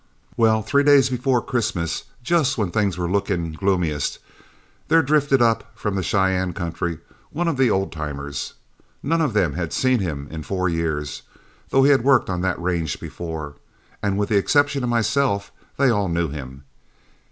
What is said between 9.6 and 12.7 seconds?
seen him in four years, though he had worked on that